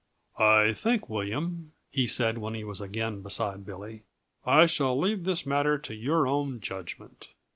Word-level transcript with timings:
"I 0.39 0.73
think, 0.73 1.09
William," 1.09 1.73
he 1.91 2.07
said, 2.07 2.39
when 2.39 2.55
he 2.55 2.63
was 2.63 2.81
again 2.81 3.21
beside 3.21 3.63
Billy, 3.67 4.01
"I 4.43 4.65
shall 4.65 4.99
leave 4.99 5.25
this 5.25 5.45
matter 5.45 5.77
to 5.77 5.93
your 5.93 6.25
own 6.25 6.59
judgment. 6.59 7.29